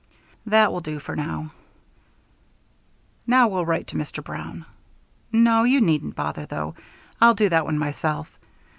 [0.47, 1.51] That will do for them.
[3.27, 4.23] Now, we'll write to Mr.
[4.23, 4.65] Brown
[5.31, 6.73] no, you needn't bother, though;
[7.21, 8.39] I'll do that one myself.